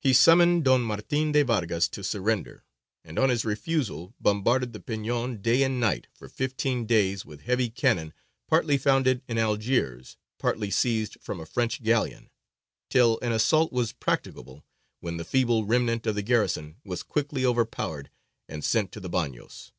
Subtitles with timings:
[0.00, 2.62] He summoned Don Martin de Vargas to surrender,
[3.02, 7.68] and, on his refusal, bombarded the Peñon day and night for fifteen days with heavy
[7.68, 8.12] cannon,
[8.46, 12.30] partly founded in Algiers, partly seized from a French galleon,
[12.90, 14.64] till an assault was practicable,
[15.00, 18.08] when the feeble remnant of the garrison was quickly overpowered
[18.48, 19.72] and sent to the bagnios.